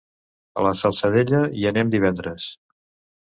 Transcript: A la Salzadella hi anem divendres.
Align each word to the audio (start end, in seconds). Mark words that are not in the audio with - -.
A 0.59 0.63
la 0.67 0.71
Salzadella 0.79 1.41
hi 1.59 1.69
anem 1.73 1.91
divendres. 1.97 2.47